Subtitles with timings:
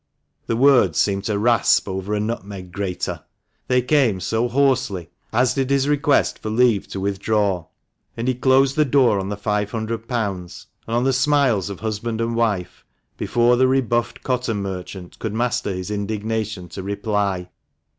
[0.47, 3.23] The words seemed to rasp over a nutmeg grater,
[3.67, 7.67] they came so hoarsely, as did his request for leave to withdraw;
[8.17, 11.81] and he closed the door on the five hundred pounds, and on the smiles of
[11.81, 12.83] husband and wife,
[13.15, 17.51] before the rebuffed cotton merchant could master his indignation to reply.